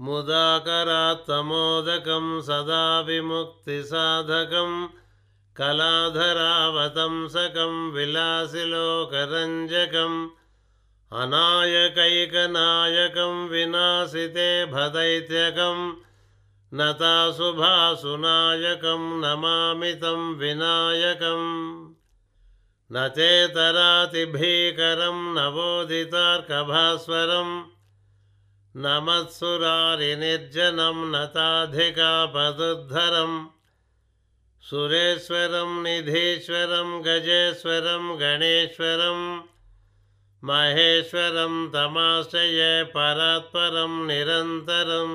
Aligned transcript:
मुदाकरात्तमोदकं 0.00 2.26
सदा 2.46 2.84
विमुक्तिसाधकं 3.06 4.70
कलाधरावतंसकं 5.58 7.74
विलासिलोकरञ्जकम् 7.94 10.16
अनायकैकनायकं 11.20 13.34
विनाशिते 13.50 14.48
भदैत्यकं 14.72 15.78
नताशुभासुनायकं 16.80 17.44
नमामितं 19.20 20.20
विनायकम् 20.40 21.46
न 22.90 22.96
चेतरातिभीकरं 23.16 25.18
नवोदितार्कभास्वरम् 25.36 27.54
నమత్సురారినిర్జనం 28.74 31.12
నతాధికాపదుద్ధరం 31.12 33.32
సురేశ్వరం 34.64 35.82
నిధీశ్వరం 35.82 37.02
గజేశ్వరం 37.06 38.18
గణేశ్వరం 38.22 39.18
మహేశ్వరం 40.42 41.70
తమాశయ 41.74 42.84
పరాత్పరం 42.94 44.06
నిరంతరం 44.06 45.12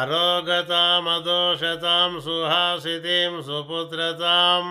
अरोगतामदोषतां 0.00 2.10
सुहासितीं 2.26 3.32
सुपुत्रतां 3.48 4.64